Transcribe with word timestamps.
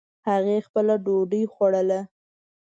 هغې 0.29 0.57
خپله 0.67 0.95
ډوډۍ 1.05 1.43
خوړله 1.53 2.01